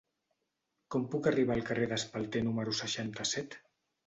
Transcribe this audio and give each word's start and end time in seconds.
Com 0.95 1.05
puc 1.15 1.29
arribar 1.31 1.57
al 1.57 1.61
carrer 1.67 1.85
d'Espalter 1.93 2.43
número 2.49 2.75
seixanta-set? 2.81 3.61